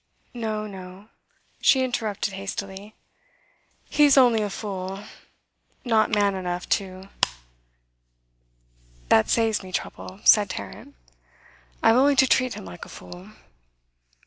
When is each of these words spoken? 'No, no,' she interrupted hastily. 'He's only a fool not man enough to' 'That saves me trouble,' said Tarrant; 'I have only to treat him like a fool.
'No, 0.33 0.65
no,' 0.65 1.09
she 1.61 1.83
interrupted 1.83 2.33
hastily. 2.33 2.95
'He's 3.87 4.17
only 4.17 4.41
a 4.41 4.49
fool 4.49 5.03
not 5.85 6.09
man 6.09 6.33
enough 6.33 6.67
to' 6.69 7.09
'That 9.09 9.29
saves 9.29 9.61
me 9.61 9.71
trouble,' 9.71 10.19
said 10.23 10.49
Tarrant; 10.49 10.95
'I 11.83 11.87
have 11.87 11.97
only 11.97 12.15
to 12.15 12.25
treat 12.25 12.55
him 12.55 12.65
like 12.65 12.83
a 12.83 12.89
fool. 12.89 13.29